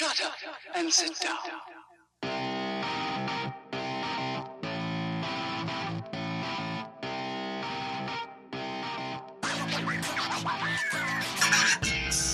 [0.00, 0.32] Shut up
[0.76, 1.36] and sit down.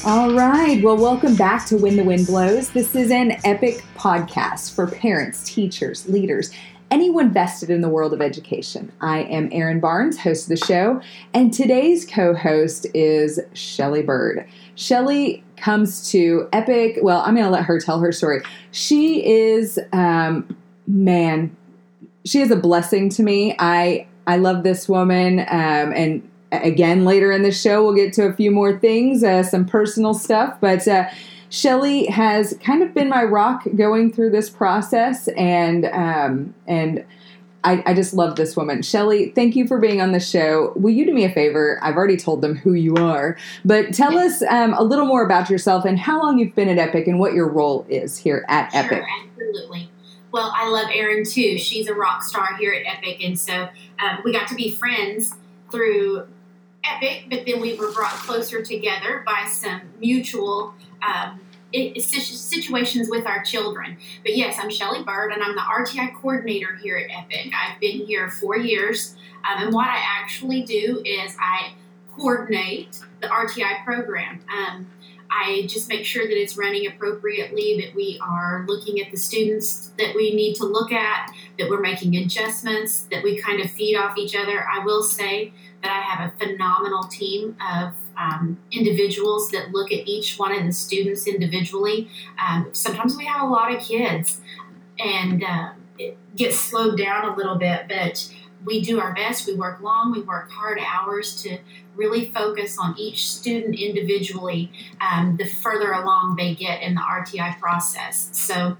[0.05, 0.81] All right.
[0.81, 2.71] Well, welcome back to When the Wind Blows.
[2.71, 6.53] This is an epic podcast for parents, teachers, leaders,
[6.91, 8.93] anyone vested in the world of education.
[9.01, 11.01] I am Erin Barnes, host of the show,
[11.35, 14.47] and today's co host is Shelly Bird.
[14.77, 16.99] Shelly comes to Epic.
[17.03, 18.43] Well, I'm going to let her tell her story.
[18.73, 21.57] She is, um, man,
[22.25, 23.57] she is a blessing to me.
[23.59, 28.25] I I love this woman, um, and again later in the show we'll get to
[28.25, 30.57] a few more things, uh, some personal stuff.
[30.61, 31.09] But uh,
[31.57, 37.03] Shelly has kind of been my rock going through this process, and um, and
[37.65, 38.83] I, I just love this woman.
[38.83, 40.75] Shelly, thank you for being on the show.
[40.77, 41.79] Will you do me a favor?
[41.83, 45.49] I've already told them who you are, but tell us um, a little more about
[45.49, 48.71] yourself and how long you've been at Epic and what your role is here at
[48.73, 49.03] Sure, Epic.
[49.23, 49.91] absolutely.
[50.33, 51.57] Well, I love Erin too.
[51.57, 55.35] She's a rock star here at Epic, and so um, we got to be friends
[55.71, 56.27] through
[56.85, 57.25] Epic.
[57.31, 61.41] But then we were brought closer together by some mutual um,
[62.01, 63.97] situations with our children.
[64.23, 67.53] But yes, I'm Shelly Bird, and I'm the RTI coordinator here at Epic.
[67.55, 69.17] I've been here four years,
[69.49, 71.75] um, and what I actually do is I
[72.17, 74.41] coordinate the RTI program.
[74.53, 74.87] Um,
[75.31, 79.91] I just make sure that it's running appropriately, that we are looking at the students
[79.99, 83.97] that we need to look at, that we're making adjustments, that we kind of feed
[83.97, 84.67] off each other.
[84.67, 85.53] I will say
[85.87, 90.65] that I have a phenomenal team of um, individuals that look at each one of
[90.65, 92.09] the students individually.
[92.45, 94.41] Um, sometimes we have a lot of kids
[94.99, 98.33] and uh, it gets slowed down a little bit, but
[98.65, 99.47] we do our best.
[99.47, 101.59] We work long, we work hard hours to
[101.95, 107.61] really focus on each student individually um, the further along they get in the RTI
[107.61, 108.29] process.
[108.33, 108.77] So,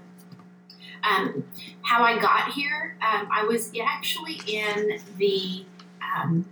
[1.03, 1.45] um,
[1.83, 5.63] how I got here, um, I was actually in the
[6.01, 6.45] um,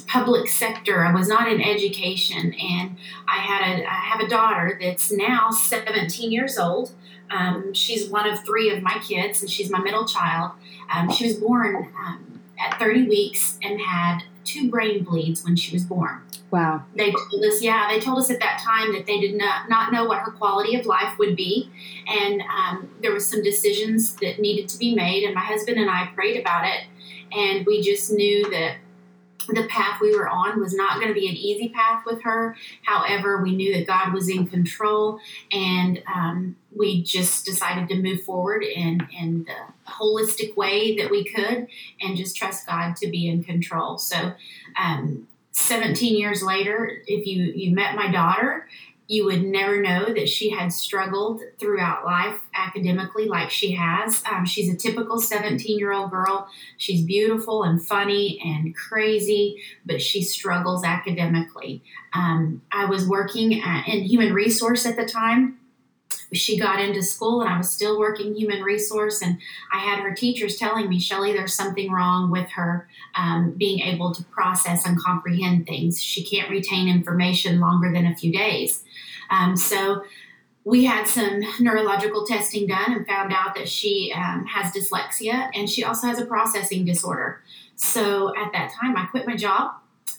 [0.00, 1.04] public sector.
[1.04, 2.96] I was not in education, and
[3.28, 6.92] I had a I have a daughter that's now 17 years old.
[7.30, 10.52] Um, she's one of three of my kids, and she's my middle child.
[10.92, 15.74] Um, she was born um, at 30 weeks and had two brain bleeds when she
[15.74, 16.84] was born Wow.
[16.94, 19.92] they told us, yeah, they told us at that time that they did not, not
[19.92, 21.70] know what her quality of life would be.
[22.06, 25.24] And um, there was some decisions that needed to be made.
[25.24, 26.84] And my husband and I prayed about it.
[27.36, 28.76] And we just knew that
[29.54, 32.56] the path we were on was not going to be an easy path with her.
[32.82, 35.20] However, we knew that God was in control.
[35.52, 41.24] And um, we just decided to move forward in, in the holistic way that we
[41.24, 41.68] could
[42.00, 43.98] and just trust God to be in control.
[43.98, 44.32] So,
[44.80, 48.68] um, 17 years later, if you, you met my daughter,
[49.08, 54.22] you would never know that she had struggled throughout life academically like she has.
[54.30, 56.46] Um, she's a typical 17 year old girl.
[56.76, 61.82] She's beautiful and funny and crazy, but she struggles academically.
[62.12, 65.58] Um, I was working at, in human resource at the time.
[66.32, 69.38] She got into school and I was still working human resource, and
[69.72, 74.14] I had her teachers telling me, Shelly, there's something wrong with her um, being able
[74.14, 76.02] to process and comprehend things.
[76.02, 78.84] She can't retain information longer than a few days.
[79.30, 80.02] Um, so
[80.64, 85.68] we had some neurological testing done and found out that she um, has dyslexia and
[85.68, 87.42] she also has a processing disorder.
[87.76, 89.72] So at that time, I quit my job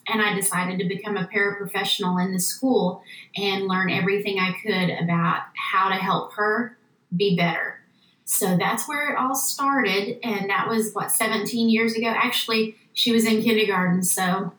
[0.10, 3.04] and I decided to become a paraprofessional in the school
[3.36, 6.78] and learn everything I could about how to help her
[7.16, 7.80] be better.
[8.26, 10.20] So that's where it all started.
[10.24, 12.08] And that was what, 17 years ago?
[12.08, 14.04] Actually, she was in kindergarten.
[14.04, 14.54] So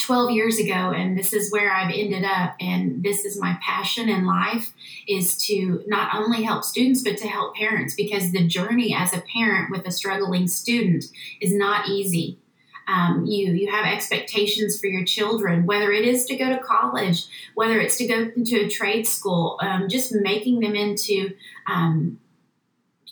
[0.00, 4.08] 12 years ago and this is where I've ended up and this is my passion
[4.08, 4.74] in life
[5.06, 9.22] is to not only help students but to help parents because the journey as a
[9.32, 11.06] parent with a struggling student
[11.40, 12.38] is not easy.
[12.88, 17.26] Um, you you have expectations for your children, whether it is to go to college,
[17.54, 21.34] whether it's to go into a trade school, um, just making them into
[21.66, 22.18] um,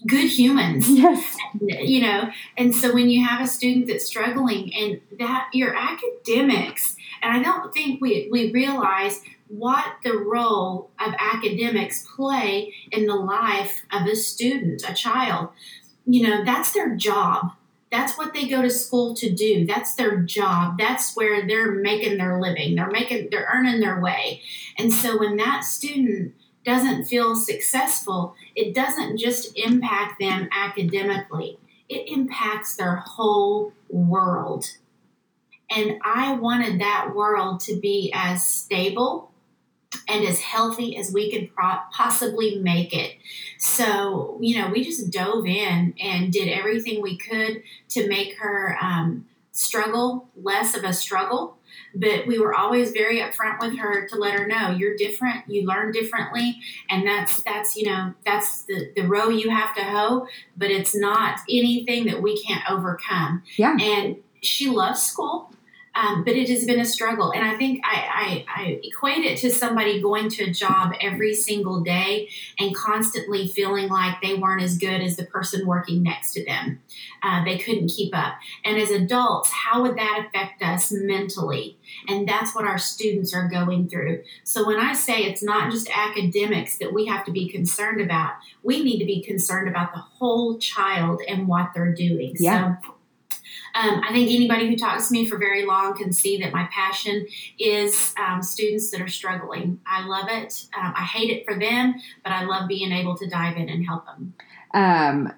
[0.06, 0.88] good humans.
[0.90, 1.36] Yes.
[1.60, 6.96] you know and so when you have a student that's struggling and that your academics
[7.22, 13.14] and i don't think we, we realize what the role of academics play in the
[13.14, 15.50] life of a student a child.
[16.04, 17.52] You know that's their job
[17.90, 19.64] that's what they go to school to do.
[19.64, 20.76] That's their job.
[20.78, 22.74] That's where they're making their living.
[22.74, 24.42] They're making they're earning their way.
[24.78, 26.34] And so when that student
[26.64, 34.66] doesn't feel successful, it doesn't just impact them academically, it impacts their whole world.
[35.70, 39.30] And I wanted that world to be as stable
[40.08, 43.14] and as healthy as we could pro- possibly make it.
[43.58, 48.76] So, you know, we just dove in and did everything we could to make her
[48.80, 51.56] um, struggle less of a struggle.
[51.94, 55.66] But we were always very upfront with her to let her know you're different, you
[55.66, 60.26] learn differently, and that's that's you know that's the the row you have to hoe.
[60.56, 63.42] But it's not anything that we can't overcome.
[63.56, 63.76] Yeah.
[63.78, 65.50] And she loves school.
[65.96, 67.32] Um, but it has been a struggle.
[67.32, 71.34] And I think I, I, I, equate it to somebody going to a job every
[71.34, 72.28] single day
[72.58, 76.82] and constantly feeling like they weren't as good as the person working next to them.
[77.22, 78.34] Uh, they couldn't keep up.
[78.64, 81.78] And as adults, how would that affect us mentally?
[82.08, 84.22] And that's what our students are going through.
[84.44, 88.34] So when I say it's not just academics that we have to be concerned about,
[88.62, 92.34] we need to be concerned about the whole child and what they're doing.
[92.38, 92.76] Yeah.
[92.82, 92.95] So
[93.76, 96.66] um, I think anybody who talks to me for very long can see that my
[96.72, 97.26] passion
[97.58, 99.80] is um, students that are struggling.
[99.86, 100.66] I love it.
[100.76, 101.94] Um, I hate it for them,
[102.24, 104.34] but I love being able to dive in and help them.
[104.72, 105.32] Um,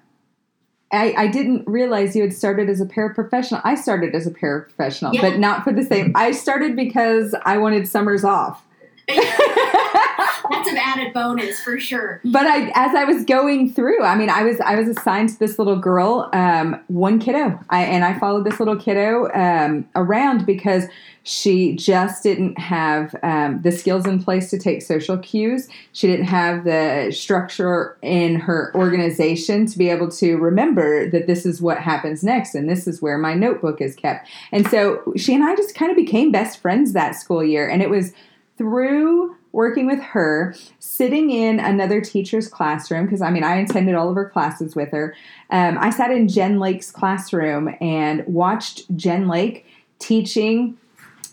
[0.91, 3.61] I, I didn't realize you had started as a paraprofessional.
[3.63, 5.21] I started as a paraprofessional, Yeah.
[5.21, 6.13] but not for the same.
[6.15, 8.65] I started because I wanted summers off.
[10.49, 12.21] That's an added bonus for sure.
[12.23, 15.39] but I, as I was going through, I mean, I was I was assigned to
[15.39, 20.45] this little girl, um, one kiddo, I, and I followed this little kiddo um, around
[20.45, 20.85] because
[21.23, 25.67] she just didn't have um, the skills in place to take social cues.
[25.91, 31.45] She didn't have the structure in her organization to be able to remember that this
[31.45, 34.27] is what happens next, and this is where my notebook is kept.
[34.51, 37.81] And so she and I just kind of became best friends that school year, and
[37.81, 38.13] it was
[38.57, 44.09] through working with her, sitting in another teacher's classroom, because I mean, I attended all
[44.09, 45.15] of her classes with her.
[45.49, 49.65] Um, I sat in Jen Lake's classroom and watched Jen Lake
[49.99, 50.77] teaching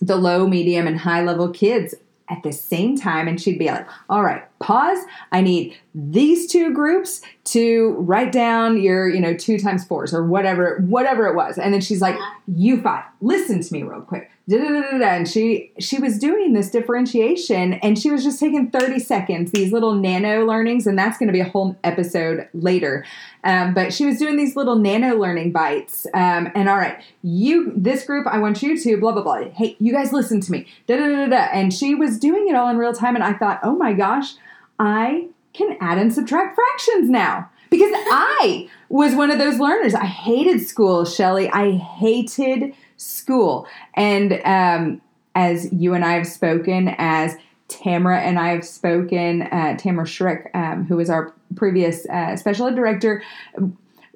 [0.01, 1.95] the low, medium, and high level kids
[2.29, 3.29] at the same time.
[3.29, 4.99] And she'd be like, All right, pause.
[5.33, 10.25] I need these two groups to write down your, you know, two times fours or
[10.25, 11.59] whatever, whatever it was.
[11.59, 12.17] And then she's like,
[12.47, 14.31] You five, listen to me real quick.
[14.49, 15.05] Da-da-da-da-da.
[15.05, 19.73] And she she was doing this differentiation and she was just taking 30 seconds, these
[19.73, 23.05] little nano learnings, and that's going to be a whole episode later.
[23.43, 26.07] Um, but she was doing these little nano learning bites.
[26.15, 29.51] Um, and all right, you this group, I want you to blah blah blah.
[29.51, 30.67] Hey, you guys listen to me.
[30.87, 31.49] Da da da da.
[31.53, 34.35] And she was doing it all in real time, and I thought, oh my gosh,
[34.79, 39.95] I can add and subtract fractions now because I was one of those learners.
[39.95, 41.51] I hated school, Shelly.
[41.51, 43.67] I hated school.
[43.95, 45.01] And um,
[45.35, 47.37] as you and I have spoken, as
[47.69, 52.67] Tamara and I have spoken, uh, Tamara Schrick, um, who was our previous uh, special
[52.67, 53.23] ed director,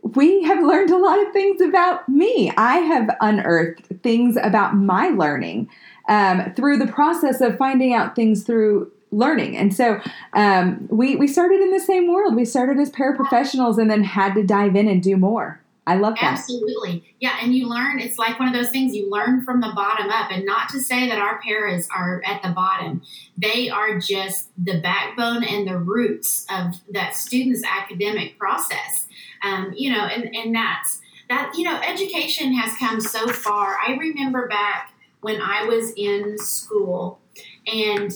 [0.02, 2.52] we have learned a lot of things about me.
[2.56, 5.68] I have unearthed things about my learning
[6.08, 9.56] um, through the process of finding out things through learning.
[9.56, 10.00] And so
[10.34, 12.34] um, we, we started in the same world.
[12.34, 15.60] We started as paraprofessionals and then had to dive in and do more.
[15.90, 16.34] I love that.
[16.34, 17.02] Absolutely.
[17.18, 20.08] Yeah, and you learn, it's like one of those things you learn from the bottom
[20.08, 20.30] up.
[20.30, 23.02] And not to say that our paras are at the bottom,
[23.36, 29.08] they are just the backbone and the roots of that student's academic process.
[29.42, 33.76] Um, you know, and, and that's that, you know, education has come so far.
[33.84, 37.18] I remember back when I was in school
[37.66, 38.12] and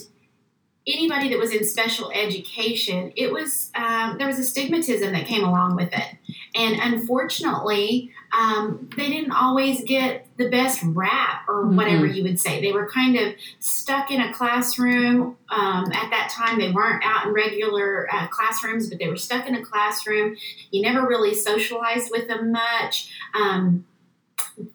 [0.87, 5.43] anybody that was in special education, it was um, there was a stigmatism that came
[5.43, 6.17] along with it,
[6.55, 12.61] and unfortunately, um, they didn't always get the best rap or whatever you would say.
[12.61, 15.37] They were kind of stuck in a classroom.
[15.49, 19.46] Um, at that time, they weren't out in regular uh, classrooms, but they were stuck
[19.46, 20.37] in a classroom.
[20.70, 23.11] You never really socialized with them much.
[23.34, 23.84] Um,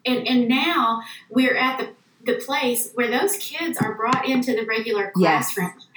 [0.04, 1.90] and, and now we're at the
[2.24, 5.56] the place where those kids are brought into the regular Yes.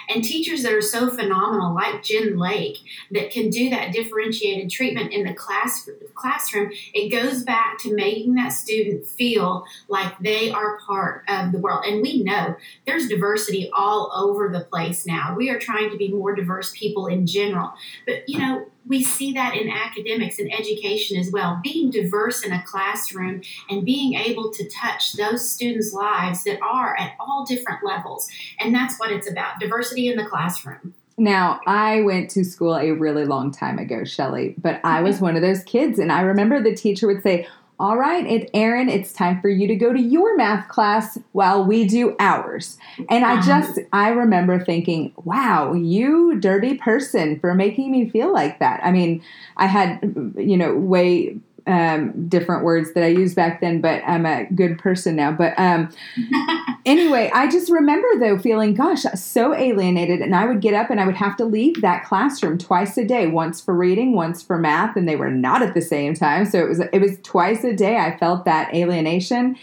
[0.09, 2.77] And teachers that are so phenomenal like jen lake
[3.11, 8.35] that can do that differentiated treatment in the class classroom it goes back to making
[8.35, 11.85] that student feel like they are part of the world.
[11.85, 12.55] And we know
[12.85, 15.35] there's diversity all over the place now.
[15.35, 17.73] We are trying to be more diverse people in general.
[18.05, 22.51] But you know we see that in academics and education as well being diverse in
[22.51, 27.83] a classroom and being able to touch those students' lives that are at all different
[27.83, 28.27] levels.
[28.59, 30.93] And that's what it's about diversity in the classroom.
[31.17, 35.25] Now, I went to school a really long time ago, Shelly, but I was mm-hmm.
[35.25, 35.99] one of those kids.
[35.99, 37.47] And I remember the teacher would say,
[37.79, 41.65] All right, it's Erin, it's time for you to go to your math class while
[41.65, 42.77] we do ours.
[43.09, 48.59] And I just, I remember thinking, Wow, you dirty person for making me feel like
[48.59, 48.79] that.
[48.83, 49.23] I mean,
[49.57, 54.25] I had, you know, way um, different words that I used back then, but I'm
[54.25, 55.31] a good person now.
[55.31, 55.89] But um,
[56.85, 60.21] anyway, I just remember though feeling, gosh, so alienated.
[60.21, 63.05] And I would get up and I would have to leave that classroom twice a
[63.05, 66.45] day, once for reading, once for math, and they were not at the same time.
[66.45, 69.55] So it was it was twice a day I felt that alienation.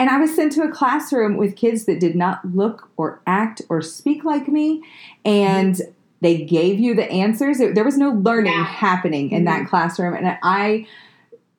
[0.00, 3.62] And I was sent to a classroom with kids that did not look or act
[3.68, 4.82] or speak like me.
[5.24, 5.80] And
[6.20, 7.58] they gave you the answers.
[7.58, 8.64] It, there was no learning Yeah.
[8.64, 9.68] happening in that Mhm.
[9.68, 10.14] classroom.
[10.14, 10.86] And I,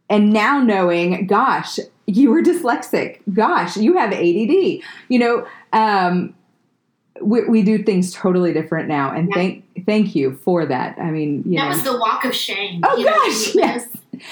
[0.10, 1.80] and now knowing, gosh,
[2.16, 3.20] you were dyslexic.
[3.34, 4.82] Gosh, you have ADD.
[5.10, 6.34] You know, um,
[7.22, 9.12] we, we do things totally different now.
[9.12, 9.36] And Yeah.
[9.36, 10.98] thank thank you for that.
[11.00, 11.70] I mean, you that know.
[11.70, 12.82] was the walk of shame.
[12.86, 13.88] oh know, gosh, when- yes.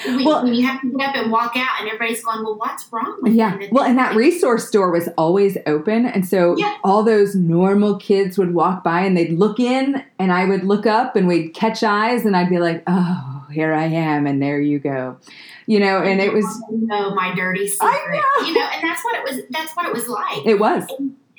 [0.06, 2.56] When, Well- when you have to get up and walk out, and everybody's going, "Well,
[2.58, 3.58] what's wrong with Yeah.
[3.58, 6.04] you?" Well, and that resource door was always open.
[6.06, 6.74] And so Yeah.
[6.84, 10.86] all those normal kids would walk by and they'd look in and I would look
[10.86, 14.26] up and we'd catch eyes and I'd be like, oh, here I am.
[14.26, 15.18] And there you go.
[15.66, 17.88] You know, and it was, know my dirty secret.
[17.88, 18.46] I know.
[18.46, 19.44] You know, and that's what it was.
[19.50, 20.46] That's what it was like.
[20.46, 20.86] it was.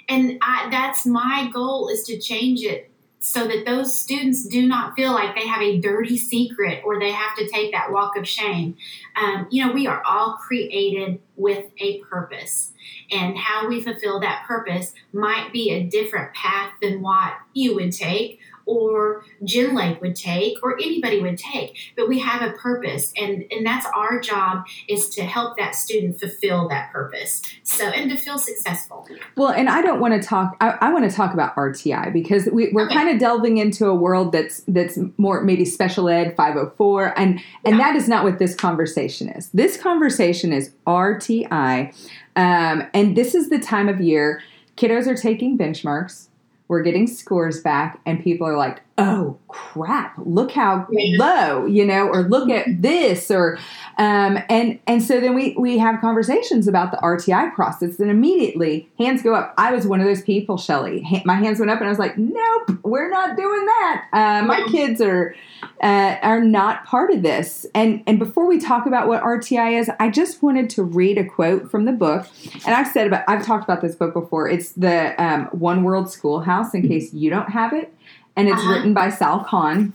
[0.10, 4.96] and I, that's my goal is to change it so that those students do not
[4.96, 8.28] feel like they have a dirty secret or they have to take that walk of
[8.28, 8.78] shame.
[9.16, 12.74] Um, you know, we are all created with a purpose,
[13.12, 17.92] and how we fulfill that purpose might be a different path than what you would
[17.92, 18.40] take.
[18.70, 23.44] Or Jen Lake would take, or anybody would take, but we have a purpose, and
[23.50, 27.42] and that's our job is to help that student fulfill that purpose.
[27.64, 29.08] So and to feel successful.
[29.36, 30.56] Well, and I don't want to talk.
[30.62, 32.94] I, I want to talk about RTI because we, we're Okay.
[32.94, 37.78] kind of delving into a world that's that's more maybe special ed 504, and and
[37.78, 37.78] Yeah.
[37.78, 39.50] that is not what this conversation is.
[39.50, 41.92] This conversation is RTI,
[42.36, 44.42] um, and this is the time of year
[44.78, 46.28] kiddos are taking benchmarks.
[46.70, 50.14] We're getting scores back, and people are like, "Oh crap!
[50.18, 53.58] Look how low," you know, or "Look at this," or
[53.98, 58.90] um, and and so then we we have conversations about the RTI process, and immediately
[58.98, 59.54] hands go up.
[59.58, 61.02] I was one of those people, Shelly.
[61.04, 64.06] Ha- my hands went up, and I was like, "Nope, we're not doing that.
[64.14, 65.36] Uh, my kids are
[65.82, 69.90] uh, are not part of this." And and before we talk about what RTI is,
[70.00, 72.28] I just wanted to read a quote from the book,
[72.66, 74.48] and I've said about I've talked about this book before.
[74.50, 77.94] It's the um, One World Schoolhouse, in case you don't have it,
[78.40, 78.74] and it's Uh-huh.
[78.74, 79.94] written by Sal Khan,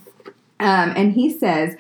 [0.60, 1.76] um, and he says.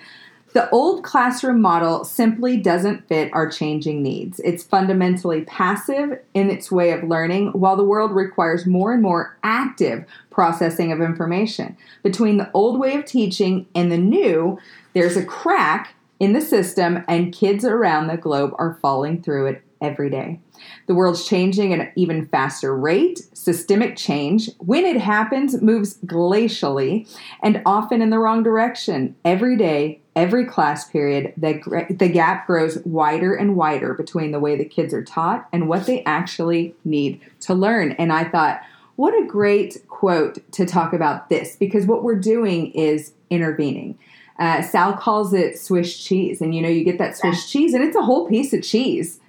[0.54, 4.38] The old classroom model simply doesn't fit our changing needs.
[4.44, 9.36] It's fundamentally passive in its way of learning, while the world requires more and more
[9.42, 11.76] active processing of information.
[12.04, 14.56] Between the old way of teaching and the new,
[14.92, 19.62] there's a crack in the system, and kids around the globe are falling through it
[19.80, 20.38] every day.
[20.86, 23.22] The world's changing at an even faster rate.
[23.32, 27.08] Systemic change, when it happens, moves glacially
[27.42, 29.16] and often in the wrong direction.
[29.24, 34.56] Every day, every class period, the, the gap grows wider and wider between the way
[34.56, 37.92] the kids are taught and what they actually need to learn.
[37.92, 38.60] And I thought,
[38.96, 43.98] what a great quote to talk about this because what we're doing is intervening.
[44.38, 47.84] Uh, Sal calls it Swiss cheese, and you know, you get that Swiss cheese, and
[47.84, 49.20] it's a whole piece of cheese,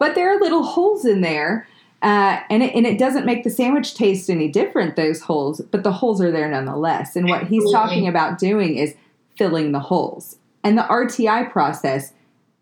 [0.00, 1.68] but there are little holes in there.
[2.02, 5.82] Uh, and it, and it doesn't make the sandwich taste any different those holes but
[5.82, 8.94] the holes are there nonetheless and what he's talking about doing is
[9.36, 12.14] filling the holes and the rti process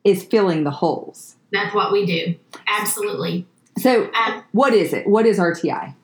[0.03, 2.35] is filling the holes That's what we do.
[2.67, 3.47] Absolutely.
[3.79, 5.95] so Um, what is it what is rti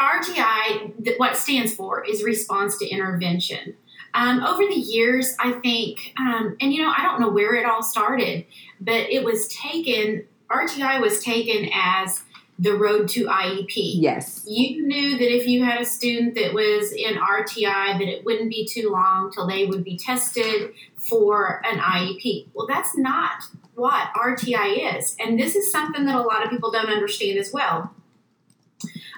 [0.00, 3.74] RTI, th- what stands for is response to intervention.
[4.14, 7.66] Um, over the years, I think, um, and you know, I don't know where it
[7.66, 8.46] all started,
[8.80, 12.22] but it was taken, RTI was taken as
[12.58, 13.68] the road to IEP.
[13.76, 18.24] yes You knew that if you had a student that was in RTI, that it
[18.24, 22.48] wouldn't be too long till they would be tested for an IEP.
[22.54, 23.44] Well, that's not
[23.76, 25.14] what RTI is.
[25.20, 27.94] And this is something that a lot of people don't understand as well.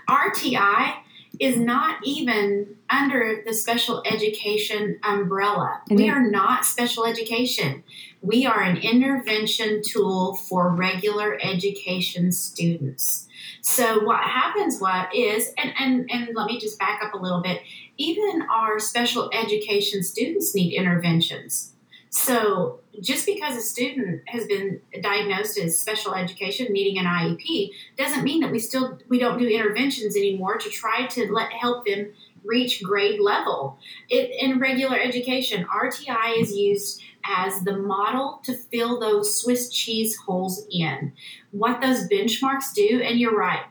[0.08, 0.96] RTI
[1.38, 5.80] is not even under the special education umbrella.
[5.88, 7.82] And we it- are not special education.
[8.22, 13.26] We are an intervention tool for regular education students.
[13.62, 17.42] So what happens what is and, and and let me just back up a little
[17.42, 17.62] bit.
[17.96, 21.72] Even our special education students need interventions.
[22.10, 28.24] So just because a student has been diagnosed as special education needing an IEP doesn't
[28.24, 32.12] mean that we still we don't do interventions anymore to try to let help them
[32.44, 33.78] reach grade level.
[34.08, 40.16] It, in regular education, RTI is used as the model to fill those Swiss cheese
[40.16, 41.12] holes in.
[41.50, 43.62] What those benchmarks do, and you're right,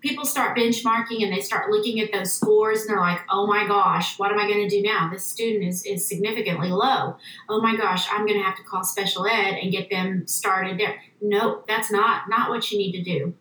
[0.00, 3.66] people start benchmarking and they start looking at those scores and they're like, oh my
[3.66, 5.10] gosh, what am I going to do now?
[5.12, 7.16] This student is, is significantly low.
[7.48, 10.78] Oh my gosh, I'm going to have to call special ed and get them started
[10.78, 11.00] there.
[11.20, 13.34] No, that's not not what you need to do.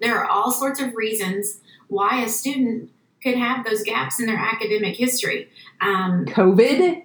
[0.00, 2.90] There are all sorts of reasons why a student
[3.22, 5.50] could have those gaps in their academic history.
[5.80, 7.04] Um, COVID?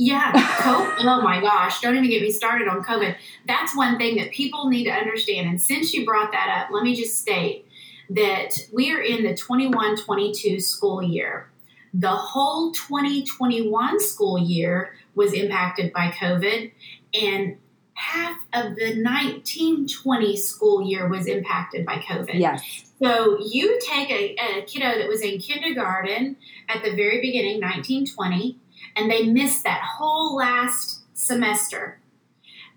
[0.00, 1.04] yeah, COVID.
[1.04, 3.16] oh my gosh, don't even get me started on COVID.
[3.46, 5.46] That's one thing that people need to understand.
[5.46, 7.66] And since you brought that up, let me just state
[8.08, 11.50] that we are in the 21 22 school year.
[11.92, 16.72] The whole 2021 school year was impacted by COVID,
[17.12, 17.58] and
[17.92, 22.38] half of the 1920 school year was impacted by COVID.
[22.40, 22.89] Yes.
[23.02, 26.36] So you take a, a kiddo that was in kindergarten
[26.68, 28.58] at the very beginning, 1920,
[28.94, 31.98] and they missed that whole last semester.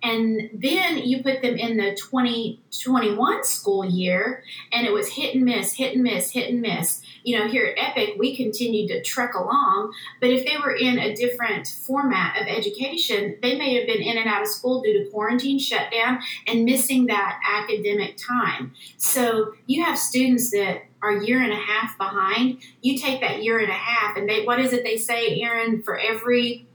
[0.01, 5.45] And then you put them in the 2021 school year, and it was hit and
[5.45, 7.01] miss, hit and miss, hit and miss.
[7.23, 10.99] You know, here at Epic, we continued to trek along, but if they were in
[10.99, 15.03] a different format of education, they may have been in and out of school due
[15.03, 18.73] to quarantine shutdown and missing that academic time.
[18.97, 22.59] So you have students that are year and a half behind.
[22.81, 25.83] You take that year and a half, and they what is it they say, Erin?
[25.83, 26.65] For every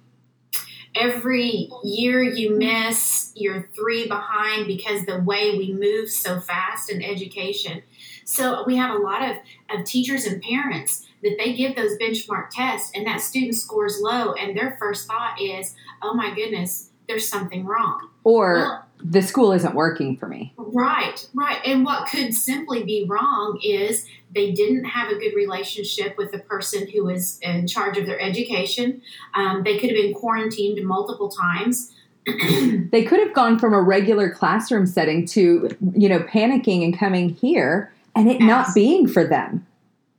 [0.95, 7.03] every year you miss, you're three behind because the way we move so fast in
[7.03, 7.83] education.
[8.29, 9.37] So we have a lot of,
[9.71, 14.35] of teachers and parents that they give those benchmark tests and that student scores low
[14.35, 18.11] and their first thought is, oh my goodness, there's something wrong.
[18.25, 20.53] Or Well- the school isn't working for me.
[20.57, 21.59] Right, right.
[21.65, 24.05] And what could simply be wrong is
[24.35, 28.21] they didn't have a good relationship with the person who was in charge of their
[28.21, 29.01] education.
[29.35, 31.93] Um, they could have been quarantined multiple times.
[32.91, 37.31] They could have gone from a regular classroom setting to, you know, panicking and coming
[37.31, 39.67] here and it not being for them.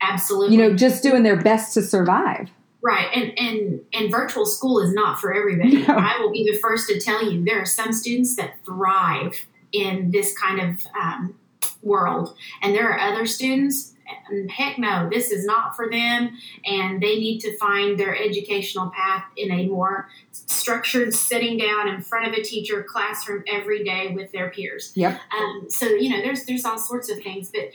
[0.01, 0.55] Absolutely.
[0.55, 2.50] You know, just doing their best to survive.
[2.81, 5.86] Right, and and and virtual school is not for everybody.
[5.86, 5.96] No.
[5.96, 10.12] I will be the first to tell you there are some students that thrive in
[10.12, 11.36] this kind of um,
[11.84, 13.93] world, and there are other students.
[14.30, 18.92] And Heck no, this is not for them, and they need to find their educational
[18.96, 24.12] path in a more structured, sitting down in front of a teacher classroom every day
[24.13, 24.91] with their peers.
[24.95, 25.19] Yep.
[25.38, 27.72] Um, so you know, there's there's all sorts of things, but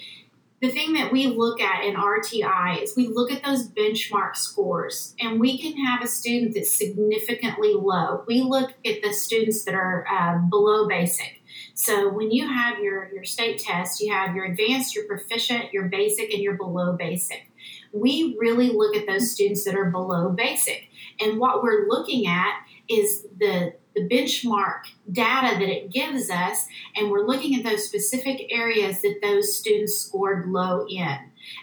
[0.64, 5.14] the thing that we look at in RTI is we look at those benchmark scores,
[5.20, 8.24] and we can have a student that's significantly low.
[8.26, 11.42] We look at the students that are uh, below basic.
[11.74, 15.88] So when you have your your state test, you have your advanced, your proficient, your
[15.88, 17.50] basic, and your below basic.
[17.92, 20.88] We really look at those students that are below basic,
[21.20, 22.54] and what we're looking at
[22.88, 28.52] is the the benchmark data that it gives us and we're looking at those specific
[28.52, 31.18] areas that those students scored low in.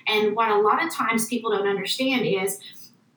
[0.08, 2.60] And what a lot of times people don't understand is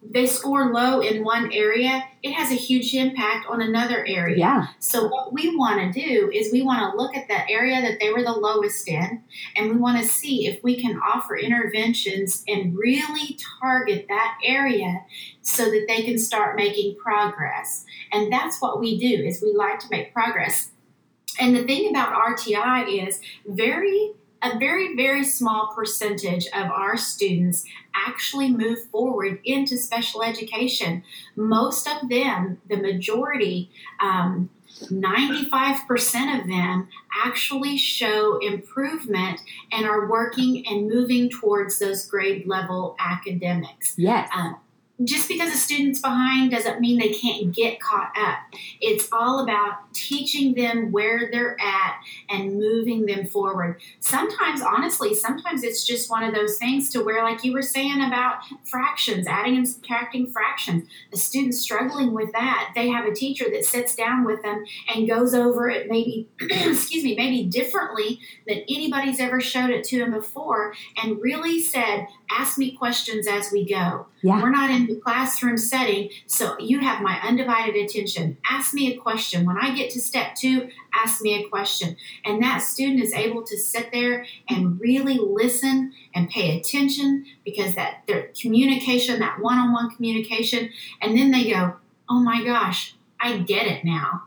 [0.06, 4.36] they score low in one area, it has a huge impact on another area.
[4.36, 4.66] Yeah.
[4.78, 7.98] So what we want to do is we want to look at that area that
[8.00, 9.22] they were the lowest in
[9.56, 15.04] and we want to see if we can offer interventions and really target that area
[15.42, 17.84] so that they can start making progress.
[18.12, 20.70] And that's what we do is we like to make progress.
[21.40, 24.12] And the thing about RTI is very
[24.44, 31.02] a very very small percentage of our students actually move forward into special education.
[31.36, 34.50] Most of them, the majority, um,
[34.82, 36.88] 95% of them
[37.24, 39.40] actually show improvement
[39.72, 43.94] and are working and moving towards those grade level academics.
[43.96, 44.28] Yes.
[44.34, 44.56] Um,
[45.04, 48.38] just because a student's behind doesn't mean they can't get caught up.
[48.80, 51.96] It's all about teaching them where they're at
[52.28, 53.80] and moving them forward.
[54.00, 58.02] Sometimes, honestly, sometimes it's just one of those things to where, like you were saying
[58.02, 63.46] about fractions, adding and subtracting fractions, a student struggling with that, they have a teacher
[63.50, 68.58] that sits down with them and goes over it maybe, excuse me, maybe differently than
[68.68, 73.68] anybody's ever showed it to them before and really said, ask me questions as we
[73.68, 74.06] go.
[74.22, 74.42] Yeah.
[74.42, 78.38] We're not in the classroom setting, so you have my undivided attention.
[78.48, 79.44] Ask me a question.
[79.44, 81.96] When I get to step two, ask me a question.
[82.24, 87.74] And that student is able to sit there and really listen and pay attention because
[87.74, 90.70] that their communication, that one-on-one communication,
[91.02, 91.76] and then they go,
[92.08, 94.22] "Oh my gosh, I get it now."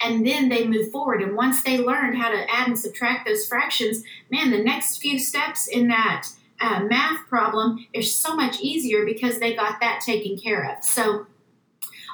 [0.00, 1.22] And then they move forward.
[1.22, 5.18] And once they learned how to add and subtract those fractions, man, the next few
[5.18, 6.28] steps in that
[6.64, 10.82] uh, math problem is so much easier because they got that taken care of.
[10.82, 11.26] So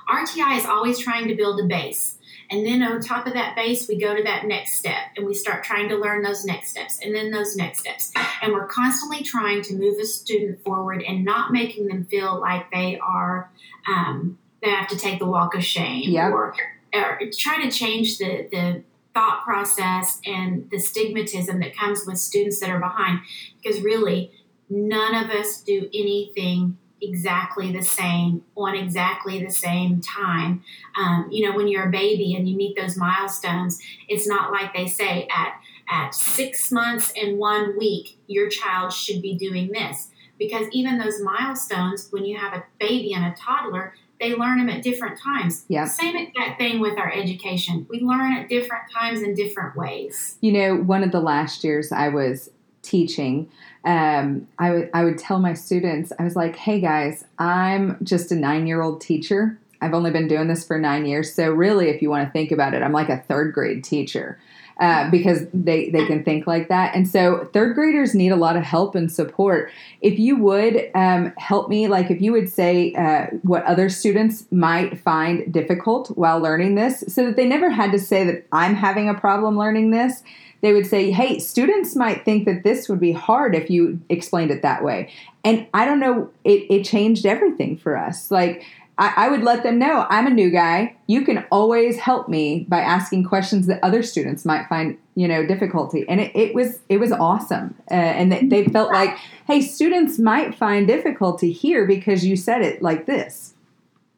[0.09, 2.19] RTI is always trying to build a base.
[2.51, 5.35] And then on top of that base, we go to that next step and we
[5.35, 8.11] start trying to learn those next steps and then those next steps.
[8.43, 12.69] And we're constantly trying to move a student forward and not making them feel like
[12.73, 13.53] they are,
[13.87, 16.33] um, they have to take the walk of shame Yep.
[16.33, 16.57] or,
[16.93, 18.83] or try to change the, the
[19.15, 23.21] thought process and the stigmatism that comes with students that are behind
[23.63, 24.33] because really
[24.70, 30.62] none of us do anything exactly the same on exactly the same time
[30.98, 34.74] um, you know when you're a baby and you meet those milestones it's not like
[34.74, 35.54] they say at
[35.90, 41.20] at six months and one week your child should be doing this because even those
[41.22, 45.64] milestones when you have a baby and a toddler they learn them at different times.
[45.68, 45.87] Yeah.
[45.87, 47.87] Same exact thing with our education.
[47.88, 50.37] We learn at different times in different ways.
[50.42, 52.50] You know, one of the last years I was
[52.83, 53.50] teaching,
[53.85, 58.31] um, I would I would tell my students, I was like, "Hey guys, I'm just
[58.31, 59.59] a nine year old teacher.
[59.81, 62.53] I've only been doing this for nine years, so really, if you want to think
[62.53, 64.38] about it, I'm like a third grade teacher."
[64.81, 66.95] Uh, because they, they can think like that.
[66.95, 69.71] And so third graders need a lot of help and support.
[70.01, 74.47] If you would um, help me, like if you would say uh, what other students
[74.51, 78.75] might find difficult while learning this, so that they never had to say that I'm
[78.75, 80.23] having a problem learning this.
[80.62, 84.51] They would say, hey, students might think that this would be hard if you explained
[84.51, 85.11] it that way.
[85.44, 88.31] And I don't know, it, it changed everything for us.
[88.31, 88.64] Like,
[88.99, 90.94] I, I would let them know I'm a new guy.
[91.07, 95.46] You can always help me by asking questions that other students might find, you know,
[95.46, 96.05] difficulty.
[96.07, 100.18] And it, it was it was awesome, uh, and they, they felt like, hey, students
[100.18, 103.55] might find difficulty here because you said it like this.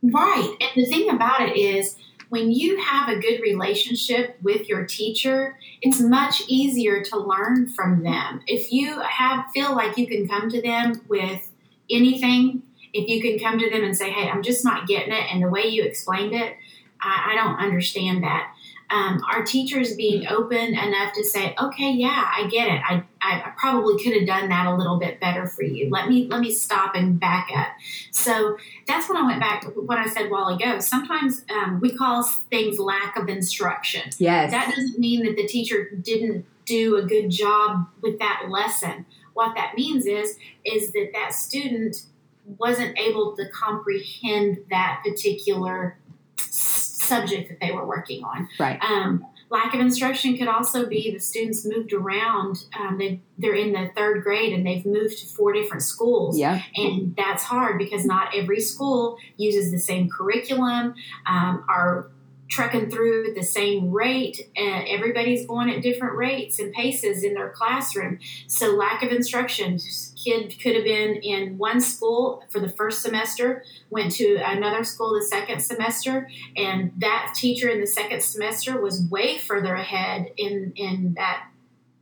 [0.02, 0.57] Right.
[0.61, 1.96] And the thing about it is,
[2.33, 8.03] when you have a good relationship with your teacher, it's much easier to learn from
[8.03, 8.40] them.
[8.47, 11.51] If you have feel like you can come to them with
[11.90, 12.62] anything,
[12.95, 15.42] if you can come to them and say, "Hey, I'm just not getting it," and
[15.42, 16.57] the way you explained it,
[17.03, 18.51] I, I don't understand that.
[18.92, 22.81] Um, our teachers being open enough to say, "Okay, yeah, I get it.
[22.85, 25.88] I, I probably could have done that a little bit better for you.
[25.88, 27.68] Let me let me stop and back up."
[28.11, 30.78] So that's when I went back to what I said a while ago.
[30.81, 34.11] Sometimes um, we call things lack of instruction.
[34.18, 34.50] Yes.
[34.50, 39.07] That doesn't mean that the teacher didn't do a good job with that lesson.
[39.33, 42.02] What that means is is that that student
[42.59, 45.98] wasn't able to comprehend that particular
[47.20, 48.48] subject that they were working on.
[48.59, 48.83] Right.
[48.83, 52.64] Um, lack of instruction could also be the students moved around.
[52.79, 56.38] Um, they, they're in the third grade and they've moved to four different schools.
[56.38, 56.62] Yeah.
[56.75, 60.94] And that's hard because not every school uses the same curriculum.
[61.27, 62.11] Um, our
[62.52, 64.50] trucking through at the same rate.
[64.56, 68.18] and everybody's going at different rates and paces in their classroom.
[68.46, 69.78] So lack of instruction.
[70.22, 75.14] Kid could have been in one school for the first semester, went to another school
[75.14, 80.72] the second semester, and that teacher in the second semester was way further ahead in
[80.76, 81.46] in that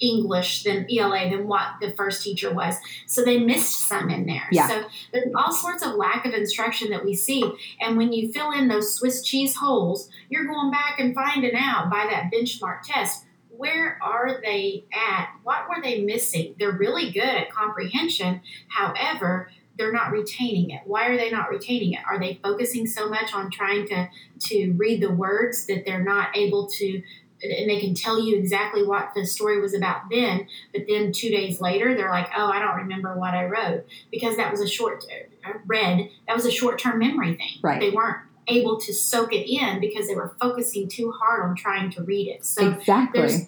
[0.00, 2.76] English than ELA than what the first teacher was.
[3.06, 4.48] So they missed some in there.
[4.50, 4.68] Yeah.
[4.68, 7.44] So there's all sorts of lack of instruction that we see.
[7.80, 11.90] And when you fill in those Swiss cheese holes, you're going back and finding out
[11.90, 13.24] by that benchmark test
[13.60, 15.32] where are they at?
[15.42, 16.54] What were they missing?
[16.58, 18.40] They're really good at comprehension.
[18.68, 20.80] However, they're not retaining it.
[20.86, 22.00] Why are they not retaining it?
[22.08, 24.08] Are they focusing so much on trying to
[24.48, 27.02] to read the words that they're not able to
[27.42, 31.30] and they can tell you exactly what the story was about then, but then two
[31.30, 34.68] days later they're like, "Oh, I don't remember what I wrote," because that was a
[34.68, 35.04] short
[35.46, 36.10] uh, read.
[36.26, 37.58] That was a short term memory thing.
[37.62, 37.80] Right.
[37.80, 41.90] They weren't able to soak it in because they were focusing too hard on trying
[41.92, 42.44] to read it.
[42.44, 43.20] So exactly.
[43.20, 43.46] there's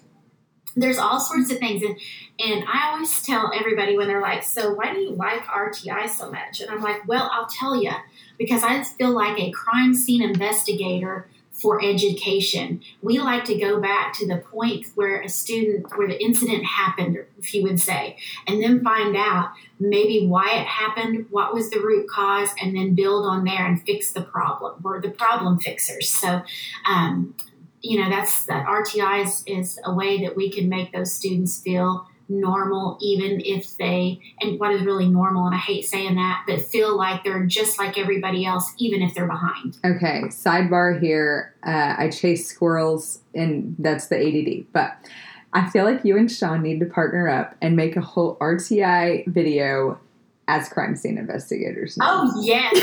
[0.75, 1.99] there's all sorts of things and
[2.39, 6.31] and I always tell everybody when they're like, "So why do you like RTI so
[6.31, 7.91] much?" And I'm like, "Well, I'll tell you
[8.37, 12.81] because I feel like a crime scene investigator for education.
[13.01, 17.17] We like to go back to the point where a student, where the incident happened,
[17.37, 21.79] if you would say, and then find out maybe why it happened, what was the
[21.79, 24.81] root cause, and then build on there and fix the problem.
[24.81, 26.09] We're the problem fixers.
[26.09, 26.41] So,
[26.87, 27.35] um,
[27.81, 31.59] you know, that's that RTI is, is a way that we can make those students
[31.59, 36.43] feel normal even if they and what is really normal and i hate saying that
[36.47, 41.53] but feel like they're just like everybody else even if they're behind Okay, sidebar here.
[41.65, 44.65] Uh, I chase squirrels, and that's the ADD.
[44.71, 44.95] But
[45.51, 49.27] I feel like you and Sean need to partner up and make a whole RTI
[49.27, 49.99] video
[50.47, 51.97] as crime scene investigators.
[51.97, 52.23] now.
[52.25, 52.73] oh yes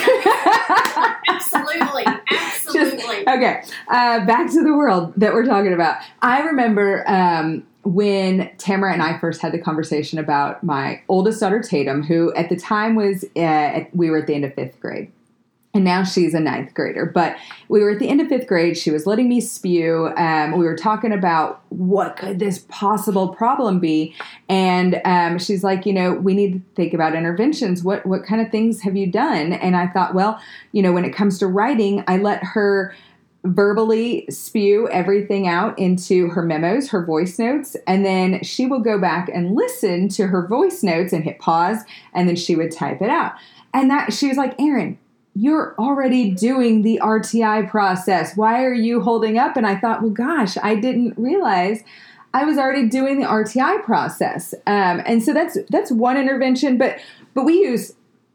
[1.28, 5.96] absolutely absolutely Okay, uh, back to the world that we're talking about.
[6.22, 11.60] I remember um, when Tamara and I first had the conversation about my oldest daughter,
[11.60, 15.10] Tatum, who at the time was, uh, we were at the end of fifth grade.
[15.72, 17.06] And now she's a ninth grader.
[17.06, 17.36] But
[17.68, 18.76] we were at the end of fifth grade.
[18.76, 20.08] She was letting me spew.
[20.16, 24.16] Um, we were talking about what could this possible problem be.
[24.48, 27.84] And um, she's like, you know, we need to think about interventions.
[27.84, 29.52] What what kind of things have you done?
[29.52, 30.40] And I thought, well,
[30.72, 32.92] you know, when it comes to writing, I let her
[33.44, 38.98] verbally spew everything out into her memos, her voice notes, and then she will go
[38.98, 41.78] back and listen to her voice notes and hit pause,
[42.12, 43.32] and then she would type it out.
[43.72, 44.98] And that she was like, Erin,
[45.34, 48.36] you're already doing the RTI process.
[48.36, 49.56] Why are you holding up?
[49.56, 51.82] And I thought, well, gosh, I didn't realize
[52.34, 54.54] I was already doing the RTI process.
[54.66, 56.98] Um, and so that's that's one intervention, but
[57.34, 57.94] but we use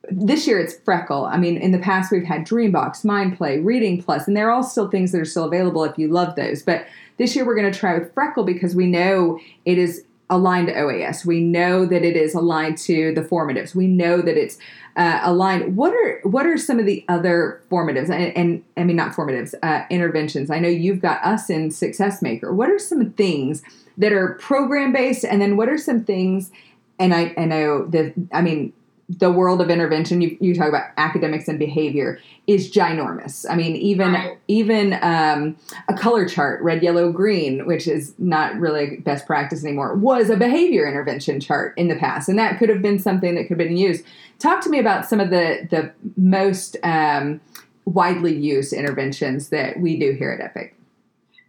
[0.09, 1.25] this year it's Freckle.
[1.25, 4.89] I mean, in the past we've had Dreambox, MindPlay, Reading Plus, and they're all still
[4.89, 6.61] things that are still available if you love those.
[6.61, 6.85] But
[7.17, 10.73] this year we're going to try with Freckle because we know it is aligned to
[10.73, 11.25] OAS.
[11.25, 13.75] We know that it is aligned to the formatives.
[13.75, 14.57] We know that it's
[14.95, 15.75] uh, aligned.
[15.75, 19.53] What are what are some of the other formatives and, and I mean not formatives
[19.61, 20.49] uh, interventions?
[20.49, 22.53] I know you've got us in Success Maker.
[22.53, 23.61] What are some things
[23.97, 26.51] that are program based, and then what are some things?
[26.97, 28.73] And I, I know that I mean
[29.07, 33.45] the world of intervention you, you talk about academics and behavior is ginormous.
[33.49, 34.37] I mean even right.
[34.47, 35.55] even um,
[35.87, 40.37] a color chart red yellow green which is not really best practice anymore was a
[40.37, 42.29] behavior intervention chart in the past.
[42.29, 44.03] And that could have been something that could have been used.
[44.39, 47.39] Talk to me about some of the the most um,
[47.85, 50.75] widely used interventions that we do here at epic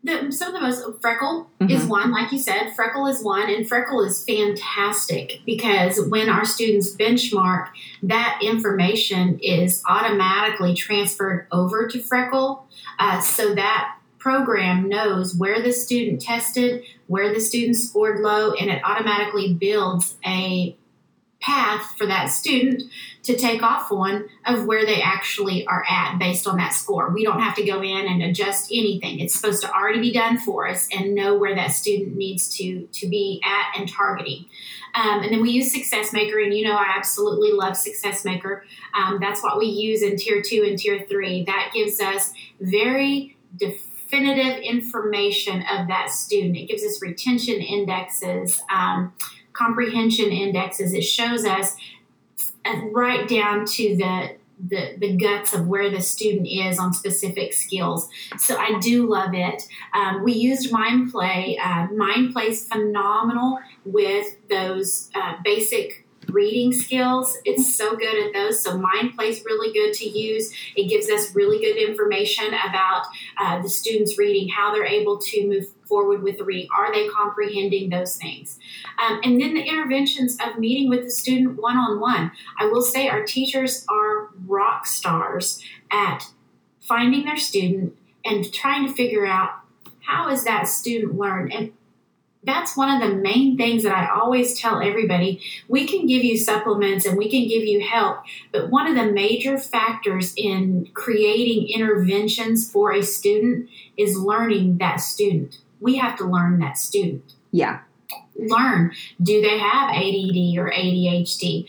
[0.07, 1.71] the, some of the most freckle mm-hmm.
[1.71, 6.45] is one like you said freckle is one and freckle is fantastic because when our
[6.45, 7.69] students benchmark
[8.03, 12.67] that information is automatically transferred over to freckle
[13.01, 18.71] uh, so that program knows where the student tested where the student scored low and
[18.71, 20.77] it automatically builds a
[21.47, 22.83] path for that student
[23.23, 27.11] to take off on of where they actually are at based on that score.
[27.11, 29.21] We don't have to go in and adjust anything.
[29.21, 32.89] It's supposed to already be done for us and know where that student needs to
[32.93, 34.47] to be at and targeting.
[34.95, 38.65] Um, and then we use Success Maker, and you know I absolutely love Success Maker.
[38.95, 41.45] Um, that's what we use in Tier Two and Tier Three.
[41.45, 46.57] That gives us very definitive information of that student.
[46.57, 48.61] It gives us retention indexes.
[48.69, 49.13] Um,
[49.57, 50.93] comprehension indexes.
[50.93, 51.77] It shows us
[52.65, 57.53] uh, right down to the the, the guts of where the student is on specific
[57.53, 58.09] skills.
[58.39, 59.69] So I do love it.
[59.93, 61.59] Um, we used MindPlay.
[61.61, 67.37] Uh, MindPlay is phenomenal with those uh, basic reading skills.
[67.45, 68.63] It's so good at those.
[68.63, 70.53] So MindPlay is really good to use.
[70.75, 73.07] It gives us really good information about
[73.39, 76.69] uh, the students reading, how they're able to move forward with the reading.
[76.77, 78.59] Are they comprehending those things?
[78.99, 82.33] Um, and then the interventions of meeting with the student one on one.
[82.59, 86.31] I will say our teachers are rock stars at
[86.81, 89.51] finding their student and trying to figure out
[90.01, 91.73] how is that student learn and
[92.47, 95.43] that's one of the main things that I always tell everybody.
[95.69, 98.19] We can give you supplements and we can give you help,
[98.53, 104.97] but one of the major factors in creating interventions for a student is learning that
[104.97, 105.59] student.
[105.81, 107.35] We have to learn that student.
[107.51, 107.81] Yeah.
[108.39, 111.67] Learn do they have ADD or ADHD?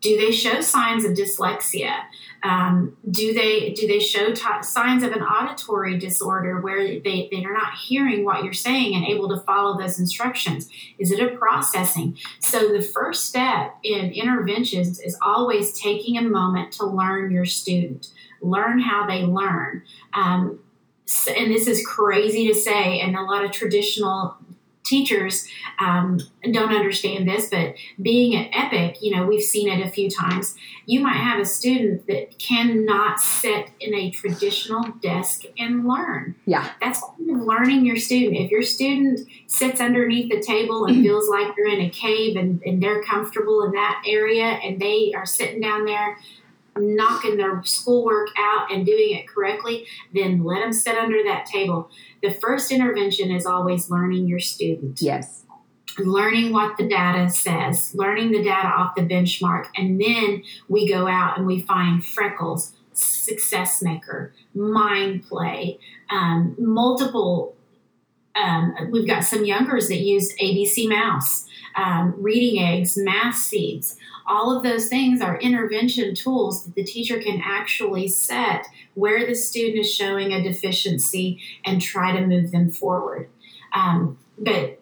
[0.00, 1.94] Do they show signs of dyslexia?
[2.42, 7.44] Um, do they do they show t- signs of an auditory disorder where they, they
[7.44, 10.70] are not hearing what you're saying and able to follow those instructions?
[10.98, 12.16] Is it a processing?
[12.40, 18.08] So the first step in interventions is always taking a moment to learn your student,
[18.40, 19.82] learn how they learn.
[20.14, 20.60] Um,
[21.36, 24.36] and this is crazy to say, and a lot of traditional
[24.84, 25.46] teachers
[25.78, 26.18] um,
[26.52, 30.56] don't understand this, but being at Epic, you know, we've seen it a few times.
[30.86, 36.34] You might have a student that cannot sit in a traditional desk and learn.
[36.46, 36.70] Yeah.
[36.80, 38.36] That's learning your student.
[38.36, 42.62] If your student sits underneath the table and feels like you're in a cave and,
[42.64, 46.18] and they're comfortable in that area and they are sitting down there
[46.76, 51.90] knocking their schoolwork out and doing it correctly, then let them sit under that table.
[52.22, 55.00] The first intervention is always learning your student.
[55.02, 55.44] Yes.
[55.98, 61.08] Learning what the data says, learning the data off the benchmark, and then we go
[61.08, 65.78] out and we find freckles, success maker, MindPlay,
[66.10, 67.56] um, multiple.
[68.36, 73.96] Um, we've got some youngers that use ABC Mouse, um, reading eggs, math seeds
[74.30, 79.34] all of those things are intervention tools that the teacher can actually set where the
[79.34, 83.28] student is showing a deficiency and try to move them forward.
[83.74, 84.79] Um, but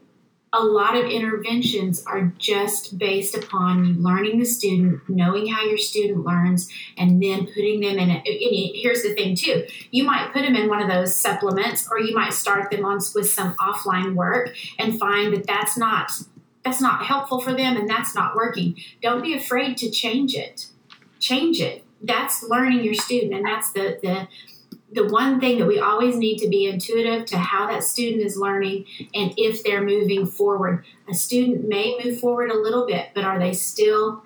[0.52, 6.24] a lot of interventions are just based upon learning the student, knowing how your student
[6.24, 8.10] learns, and then putting them in.
[8.10, 12.00] A, here's the thing, too: you might put them in one of those supplements, or
[12.00, 16.10] you might start them on with some offline work and find that that's not
[16.64, 18.76] that's not helpful for them and that's not working.
[19.02, 20.66] Don't be afraid to change it.
[21.20, 21.84] Change it.
[22.02, 24.28] That's learning your student, and that's the the
[24.92, 28.36] the one thing that we always need to be intuitive to how that student is
[28.36, 30.84] learning and if they're moving forward.
[31.10, 34.24] A student may move forward a little bit, but are they still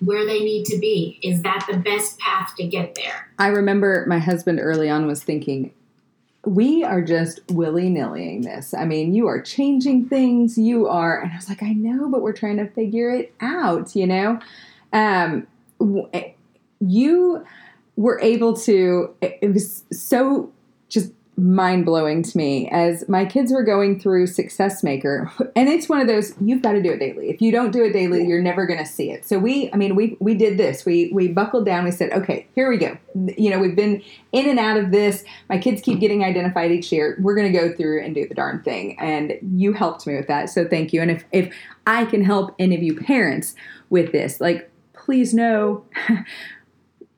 [0.00, 1.18] where they need to be?
[1.22, 3.30] Is that the best path to get there?
[3.38, 5.72] I remember my husband early on was thinking,
[6.44, 8.74] we are just willy nillying this.
[8.74, 10.58] I mean, you are changing things.
[10.58, 13.94] You are, and I was like, I know, but we're trying to figure it out,
[13.94, 14.40] you know?
[14.92, 15.46] Um,
[16.80, 17.44] you
[17.96, 20.52] were able to, it was so
[20.88, 26.00] just mind blowing to me as my kids were going through SuccessMaker, and it's one
[26.00, 27.30] of those you've got to do it daily.
[27.30, 29.24] If you don't do it daily, you're never going to see it.
[29.24, 30.84] So we, I mean, we we did this.
[30.84, 31.84] We we buckled down.
[31.84, 32.98] We said, okay, here we go.
[33.38, 34.02] You know, we've been
[34.32, 35.24] in and out of this.
[35.48, 37.16] My kids keep getting identified each year.
[37.20, 38.98] We're going to go through and do the darn thing.
[39.00, 41.00] And you helped me with that, so thank you.
[41.00, 41.54] And if if
[41.86, 43.54] I can help any of you parents
[43.90, 45.84] with this, like please know.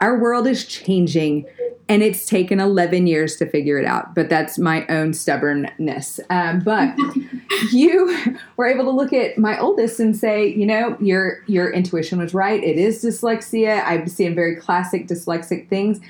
[0.00, 1.46] our world is changing
[1.88, 6.18] and it's taken 11 years to figure it out but that's my own stubbornness.
[6.30, 6.96] Um, but
[7.72, 12.18] you were able to look at my oldest and say you know your your intuition
[12.18, 12.62] was right.
[12.62, 13.83] It is dyslexia.
[13.85, 16.00] I'm seeing very classic dyslexic things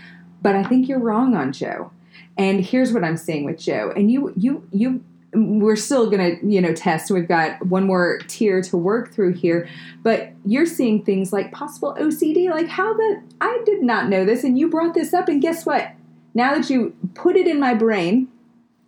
[0.44, 1.90] but i think you're wrong on joe.
[2.37, 3.92] And here's what i'm seeing with joe.
[3.97, 5.03] And you you you
[5.35, 7.11] we're still going to you know test.
[7.11, 9.68] We've got one more tier to work through here.
[10.03, 14.44] But you're seeing things like possible ocd like how the i did not know this
[14.44, 15.92] and you brought this up and guess what?
[16.35, 18.29] Now that you put it in my brain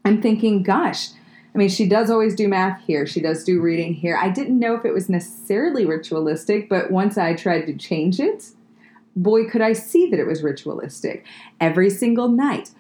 [0.05, 1.09] i'm thinking gosh
[1.55, 3.07] i mean she does always do math here.
[3.07, 4.19] She does do reading here.
[4.21, 8.51] I didn't know if it was necessarily ritualistic but once i tried to change it
[9.15, 11.25] boy could i see that it was ritualistic.
[11.61, 12.71] Every single night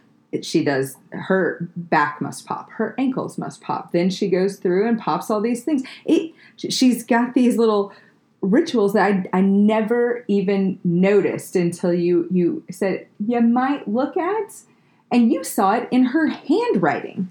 [0.42, 3.92] she does her back must pop her ankles must pop.
[3.92, 5.82] Then she goes through and pops all these things.
[6.04, 7.92] It, she's got these little
[8.40, 14.62] rituals that I, I never even noticed until you you said you might look at
[15.10, 17.30] and you saw it in her handwriting.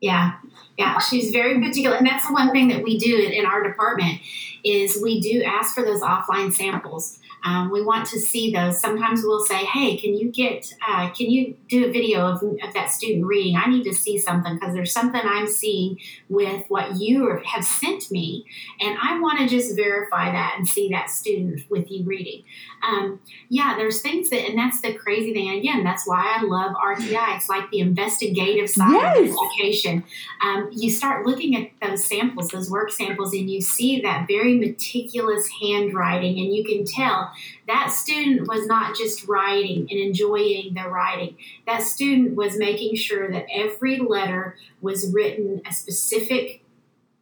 [0.00, 0.34] Yeah
[0.78, 3.62] yeah she's very particular and that's the one thing that we do in, in our
[3.62, 4.20] department
[4.64, 8.80] is we do ask for those offline samples um, we want to see those.
[8.80, 10.72] Sometimes we'll say, "Hey, can you get?
[10.86, 13.56] Uh, can you do a video of, of that student reading?
[13.56, 15.98] I need to see something because there's something I'm seeing
[16.30, 18.46] with what you have sent me,
[18.80, 22.44] and I want to just verify that and see that student with you reading."
[22.82, 25.50] Um, yeah, there's things that, and that's the crazy thing.
[25.50, 27.36] Again, that's why I love RTI.
[27.36, 29.18] It's like the investigative side yes.
[29.18, 30.04] of education.
[30.42, 34.53] Um, you start looking at those samples, those work samples, and you see that very
[34.60, 37.30] meticulous handwriting, and you can tell
[37.66, 41.36] that student was not just writing and enjoying the writing.
[41.66, 46.63] That student was making sure that every letter was written a specific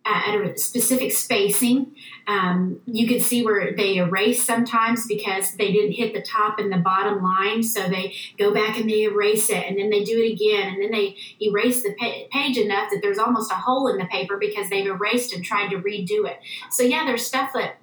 [0.05, 1.95] at a specific spacing.
[2.27, 6.73] Um, you can see where they erase sometimes because they didn't hit the top and
[6.73, 7.63] the bottom line.
[7.63, 10.83] So they go back and they erase it and then they do it again and
[10.83, 14.37] then they erase the pa- page enough that there's almost a hole in the paper
[14.39, 16.39] because they've erased and tried to redo it.
[16.71, 17.77] So, yeah, there's stuff that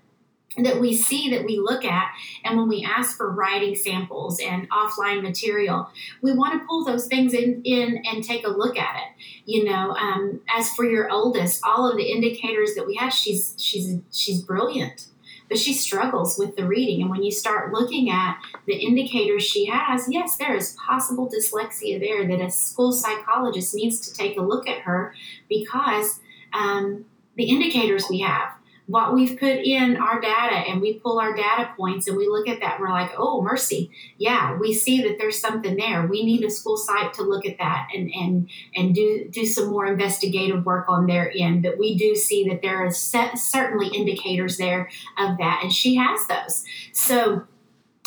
[0.58, 2.12] that we see that we look at
[2.44, 5.90] and when we ask for writing samples and offline material
[6.22, 9.24] we want to pull those things in, in and take a look at it.
[9.46, 13.56] You know um, as for your oldest all of the indicators that we have she's
[13.58, 15.08] she's she's brilliant
[15.50, 17.02] but she struggles with the reading.
[17.02, 22.00] And when you start looking at the indicators she has yes there is possible dyslexia
[22.00, 25.14] there that a school psychologist needs to take a look at her
[25.48, 26.20] because
[26.54, 28.59] um, the indicators we have
[28.90, 32.48] what we've put in our data and we pull our data points and we look
[32.48, 33.92] at that and we're like, oh, mercy.
[34.18, 36.08] Yeah, we see that there's something there.
[36.08, 39.68] We need a school site to look at that and, and, and do, do some
[39.68, 41.62] more investigative work on their end.
[41.62, 45.60] But we do see that there are set, certainly indicators there of that.
[45.62, 46.66] And she has those.
[46.92, 47.44] So,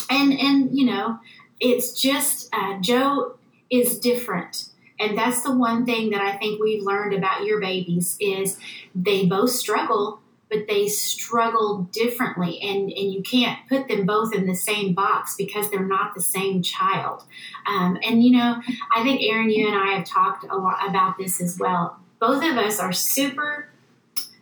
[0.09, 1.17] and, and, you know,
[1.61, 3.37] it's just, uh, Joe
[3.69, 4.67] is different
[4.99, 8.59] and that's the one thing that i think we've learned about your babies is
[8.93, 10.21] they both struggle
[10.53, 15.35] but they struggle differently and, and you can't put them both in the same box
[15.35, 17.23] because they're not the same child.
[17.65, 18.61] Um, and you know
[18.95, 21.97] i think Erin you and i have talked a lot about this as well.
[22.19, 23.69] Both of us are super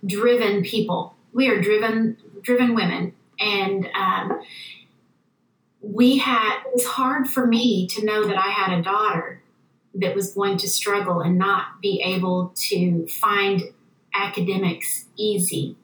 [0.05, 1.15] driven people.
[1.33, 4.41] We are driven driven women and um,
[5.81, 9.41] we had it's hard for me to know that i had a daughter
[9.95, 13.61] that was going to struggle and not be able to find
[14.13, 15.75] academics easy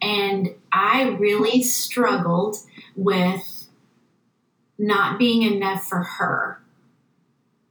[0.00, 2.56] and I really struggled
[2.96, 3.68] with
[4.78, 6.60] not being enough for her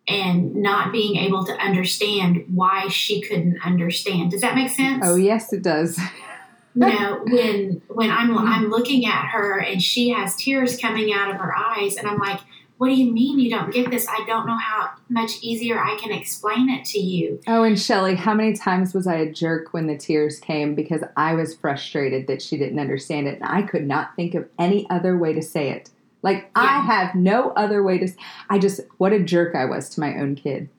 [0.08, 4.32] and not being able to understand why she couldn't understand.
[4.32, 5.04] Does that make sense?
[5.06, 5.98] Oh, yes, it does.
[6.76, 11.32] you know, when when I'm I'm looking at her and she has tears coming out
[11.32, 12.40] of her eyes and I'm like,
[12.78, 14.08] what do you mean you don't get this?
[14.08, 17.42] I don't know how much easier I can explain it to you.
[17.48, 21.04] Oh, and Shelly, how many times was I a jerk when the tears came because
[21.16, 24.88] I was frustrated that she didn't understand it and I could not think of any
[24.90, 25.90] other way to say it.
[26.22, 28.10] Like I have no other way to
[28.50, 30.70] I just what a jerk I was to my own kid.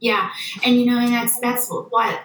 [0.00, 0.30] Yeah,
[0.64, 2.20] and you know, and that's that's what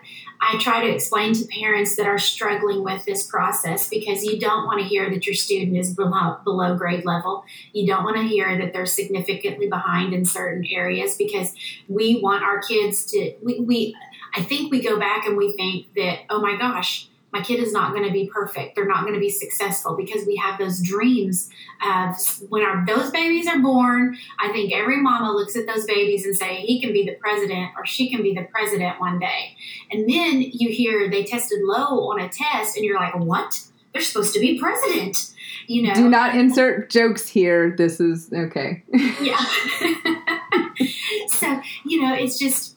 [0.46, 4.66] I try to explain to parents that are struggling with this process because you don't
[4.66, 7.46] want to hear that your student is below, below grade level.
[7.72, 11.56] You don't want to hear that they're significantly behind in certain areas because
[11.88, 13.34] we want our kids to.
[13.42, 13.96] We, we
[14.36, 17.08] I think we go back and we think that oh my gosh.
[17.34, 18.76] My kid is not going to be perfect.
[18.76, 21.50] They're not going to be successful because we have those dreams
[21.84, 22.16] of
[22.50, 24.16] when our those babies are born.
[24.40, 27.72] I think every mama looks at those babies and say he can be the president
[27.76, 29.58] or she can be the president one day.
[29.92, 33.62] And then you hear they tested low on a test and you're like, "What?
[33.94, 35.32] They're supposed to be president."
[35.68, 35.94] You know.
[35.96, 37.74] Do not insert jokes here.
[37.76, 38.84] This is okay.
[39.22, 39.38] Yeah.
[41.30, 42.73] so, you know, it's just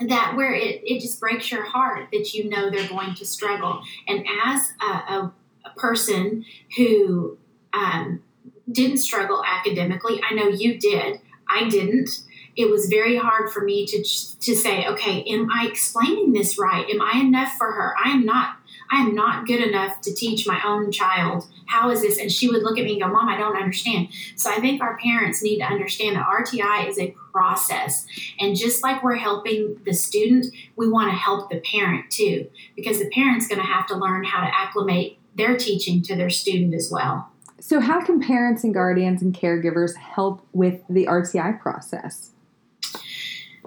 [0.00, 3.82] that where it, it just breaks your heart that you know they're going to struggle.
[4.08, 5.32] And as a, a,
[5.66, 6.44] a person
[6.76, 7.38] who
[7.72, 8.22] um,
[8.70, 12.10] didn't struggle academically, I know you did, I didn't.
[12.56, 16.88] It was very hard for me to to say, okay, am I explaining this right?
[16.88, 17.94] Am I enough for her?
[18.02, 18.56] I am not.
[18.94, 21.48] I am not good enough to teach my own child.
[21.66, 22.16] How is this?
[22.16, 24.08] And she would look at me and go, Mom, I don't understand.
[24.36, 28.06] So I think our parents need to understand that RTI is a process.
[28.38, 33.00] And just like we're helping the student, we want to help the parent too, because
[33.00, 36.72] the parent's going to have to learn how to acclimate their teaching to their student
[36.72, 37.32] as well.
[37.58, 42.30] So how can parents and guardians and caregivers help with the RTI process?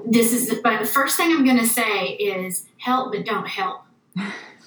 [0.05, 3.81] This is, the first thing I'm going to say is help, but don't help.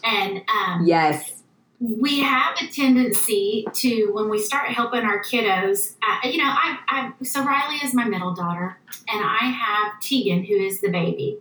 [0.05, 1.43] And um, Yes.
[1.79, 6.79] we have a tendency to when we start helping our kiddos uh, you know I,
[6.89, 8.79] I so riley is my middle daughter
[9.09, 11.39] and i have tegan who is the baby.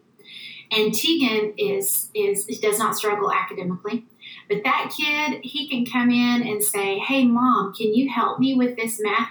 [0.72, 4.06] And tegan is is does not struggle academically
[4.48, 8.56] but that kid he can come in and say hey mom can you help me
[8.56, 9.30] with this math?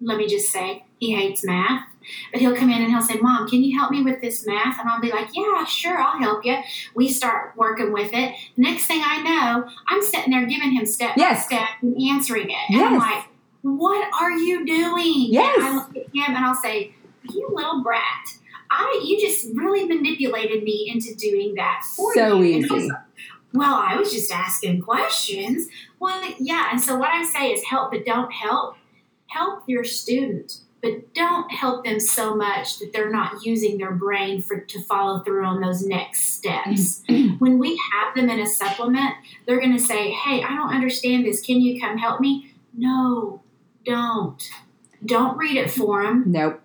[0.00, 1.88] Let me just say he hates math
[2.32, 4.78] but he'll come in and he'll say mom can you help me with this math?
[4.80, 6.56] And i'll be like yeah sure i'll help you.
[6.94, 8.34] We start working with it.
[8.56, 11.44] Next thing i know i'm sitting there giving him step Yes.
[11.48, 12.56] by step and answering it.
[12.70, 13.24] And i'm like
[13.62, 15.26] what are you doing?
[15.32, 15.56] Yes.
[15.56, 16.94] and i look at him and i'll say
[17.30, 18.02] you little brat.
[18.70, 22.62] I you just really manipulated me into doing that for So you.
[22.66, 22.90] He'll easy.
[23.54, 25.68] well i was just asking questions.
[26.00, 28.76] Well yeah and so what i say is help but don't help.
[29.28, 34.42] Help your student but don't help them so much that they're not using their brain
[34.42, 37.02] for to follow through on those next steps.
[37.14, 37.36] Mm-hmm.
[37.36, 39.14] when we have them in a supplement,
[39.46, 41.40] they're going to say, "Hey, I don't understand this.
[41.40, 43.42] Can you come help me?" No,
[43.84, 44.42] don't.
[45.04, 46.24] Don't read it for them.
[46.26, 46.60] Nope.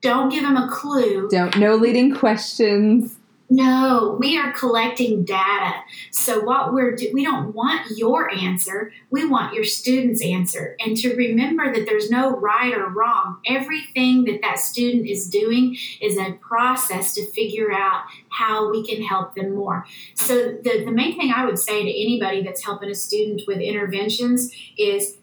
[0.00, 1.28] Don't give them a clue.
[1.28, 3.19] Don't no leading questions.
[3.52, 5.74] No, we are collecting data.
[6.12, 8.92] So what we're do- we don't want your answer.
[9.10, 10.76] We want your student's answer.
[10.78, 13.40] And to remember that there's no right or wrong.
[13.44, 19.02] Everything that that student is doing is a process to figure out how we can
[19.02, 19.84] help them more.
[20.14, 23.58] So the, the main thing I would say to anybody that's helping a student with
[23.58, 25.16] interventions is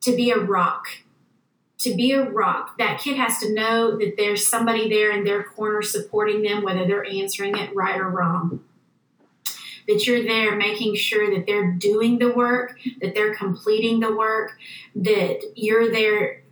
[0.00, 0.86] to be a rock
[1.78, 5.44] to be a rock, that kid has to know that there's somebody there in their
[5.44, 8.64] corner supporting them, whether they're answering it right or wrong.
[9.86, 14.58] That you're there making sure that they're doing the work, that they're completing the work,
[14.96, 16.42] that you're there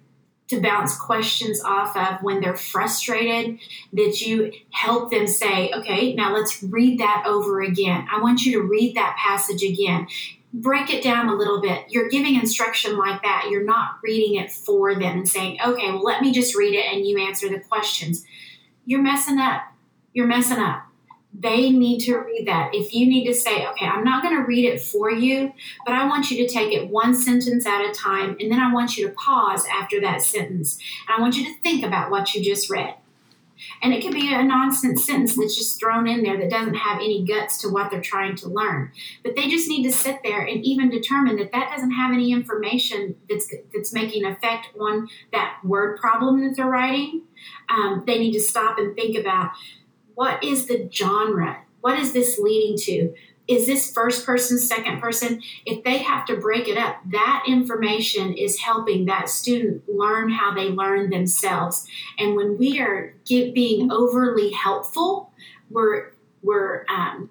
[0.48, 3.58] to bounce questions off of when they're frustrated,
[3.92, 8.06] that you help them say, okay, now let's read that over again.
[8.10, 10.06] I want you to read that passage again
[10.56, 11.84] break it down a little bit.
[11.88, 13.48] You're giving instruction like that.
[13.50, 16.86] You're not reading it for them and saying, okay, well, let me just read it
[16.92, 18.24] and you answer the questions.
[18.86, 19.62] You're messing up.
[20.14, 20.84] You're messing up.
[21.38, 22.70] They need to read that.
[22.72, 25.52] If you need to say, okay, I'm not going to read it for you,
[25.84, 28.72] but I want you to take it one sentence at a time, and then I
[28.72, 30.78] want you to pause after that sentence.
[31.06, 32.94] And I want you to think about what you just read.
[33.82, 36.98] And it could be a nonsense sentence that's just thrown in there that doesn't have
[36.98, 38.92] any guts to what they're trying to learn.
[39.22, 42.32] But they just need to sit there and even determine that that doesn't have any
[42.32, 47.22] information that's that's making effect on that word problem that they're writing.
[47.68, 49.52] Um, they need to stop and think about
[50.14, 51.62] what is the genre?
[51.80, 53.14] What is this leading to?
[53.48, 55.42] Is this first person, second person?
[55.64, 60.52] If they have to break it up, that information is helping that student learn how
[60.52, 61.86] they learn themselves.
[62.18, 65.30] And when we are get, being overly helpful,
[65.70, 67.30] we're we're um,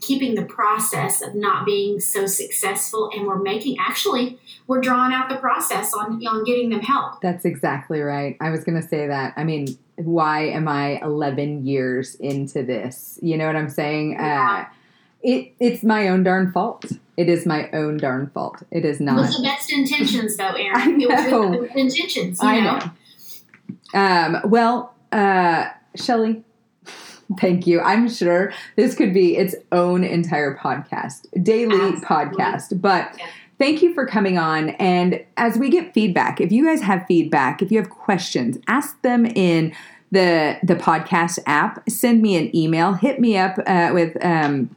[0.00, 5.28] keeping the process of not being so successful and we're making actually we're drawing out
[5.28, 8.36] the process on on getting them help That's exactly right.
[8.40, 9.34] I was going to say that.
[9.36, 13.18] I mean, why am I 11 years into this?
[13.20, 14.12] You know what I'm saying?
[14.12, 14.66] Yeah.
[14.66, 14.74] Uh,
[15.22, 16.84] it it's my own darn fault.
[17.16, 18.62] It is my own darn fault.
[18.70, 19.36] It is not with not.
[19.38, 21.48] the best intentions though I Erin it was know.
[21.60, 22.90] with the intentions you I know, know.
[23.94, 25.66] Um, well, uh,
[25.96, 26.44] Shelly,
[27.40, 27.80] thank you.
[27.80, 32.00] I'm sure this could be its own entire podcast, daily Absolutely.
[32.06, 32.80] podcast.
[32.80, 33.26] But Yeah.
[33.58, 34.70] thank you for coming on.
[34.70, 39.00] And as we get feedback, if you guys have feedback, if you have questions, ask
[39.02, 39.74] them in
[40.12, 41.88] the the podcast app.
[41.90, 42.92] Send me an email.
[42.94, 44.16] Hit me up uh, with.
[44.24, 44.74] Um,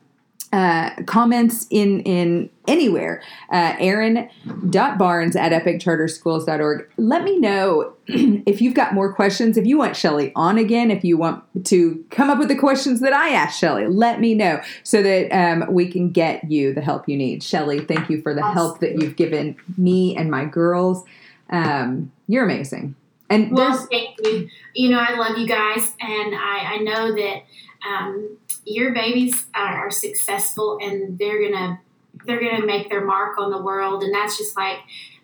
[0.52, 3.24] uh, comments in in anywhere.
[3.52, 9.58] Uh, erin.barnes at epiccharterschools.org let me know if you've got more questions.
[9.58, 13.00] If you want shelly on again if you want to come up with the questions
[13.00, 16.82] that i asked shelly let me know so that um, we can get you the
[16.82, 17.44] help you need.
[17.44, 21.04] Shelly thank you for the help that you've given me and my girls.
[21.50, 22.96] Um, you're amazing.
[23.30, 24.50] And Well, thank you.
[24.76, 27.44] You know, I love you guys, and I, I know that
[27.88, 31.80] um, your babies are, are successful, and they're gonna
[32.26, 34.78] they're gonna make their mark on the world, and that's just like,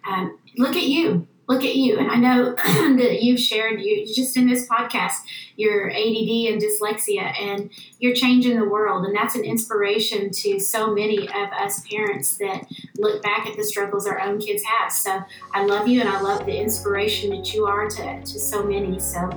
[0.07, 2.55] um, look at you, look at you, and I know
[2.97, 5.19] that you've shared you just in this podcast
[5.55, 10.93] your ADD and dyslexia, and you're changing the world, and that's an inspiration to so
[10.93, 12.65] many of us parents that
[12.97, 14.91] look back at the struggles our own kids have.
[14.91, 15.23] So
[15.53, 18.99] I love you and I love the inspiration that you are to, to so many.
[18.99, 19.29] So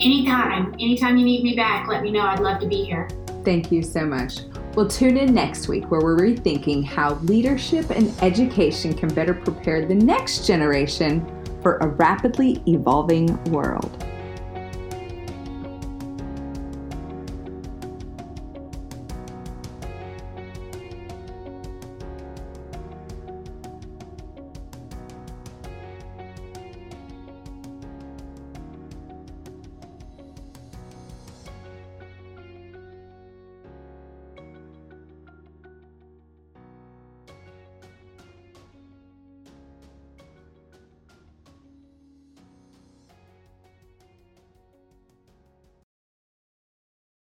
[0.00, 2.20] anytime, anytime you need me back, let me know.
[2.20, 3.08] I'd love to be here.
[3.44, 4.40] Thank you so much.
[4.74, 9.84] We'll tune in next week where we're rethinking how leadership and education can better prepare
[9.84, 11.26] the next generation
[11.62, 14.04] for a rapidly evolving world.